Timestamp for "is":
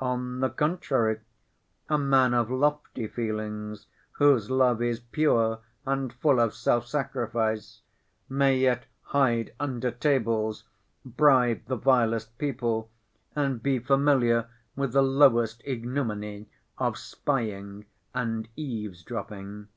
4.80-4.98